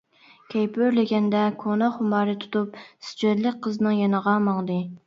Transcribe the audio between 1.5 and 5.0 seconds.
كونا خۇمارى تۇتۇپ سىچۈەنلىك قىزنىڭ يېنىغا ماڭدى.